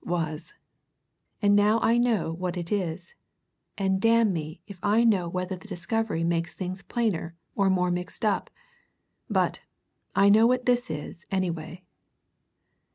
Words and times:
was. 0.03 0.55
And 1.43 1.55
now 1.55 1.79
I 1.83 1.99
know 1.99 2.33
what 2.33 2.57
it 2.57 2.71
is 2.71 3.13
and 3.77 4.01
damn 4.01 4.33
me 4.33 4.59
if 4.65 4.79
I 4.81 5.03
know 5.03 5.29
whether 5.29 5.55
the 5.55 5.67
discovery 5.67 6.23
makes 6.23 6.55
things 6.55 6.81
plainer 6.81 7.35
or 7.55 7.69
more 7.69 7.91
mixed 7.91 8.25
up! 8.25 8.49
But 9.29 9.59
I 10.15 10.27
know 10.29 10.47
what 10.47 10.65
this 10.65 10.89
is, 10.89 11.27
anyway." 11.29 11.83